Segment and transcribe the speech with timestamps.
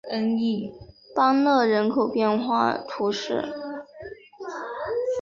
[1.13, 3.43] 邦讷人口变化图示